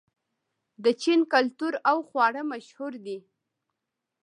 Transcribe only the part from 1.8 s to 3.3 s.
او خواړه مشهور دي.